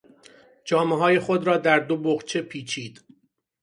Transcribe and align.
جامههای 0.63 1.19
خود 1.19 1.47
را 1.47 1.57
در 1.57 1.79
دو 1.79 1.97
بقچه 1.97 2.41
پیچید. 2.41 3.03